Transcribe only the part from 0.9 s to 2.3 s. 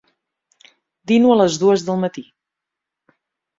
Dino a les dues del matí.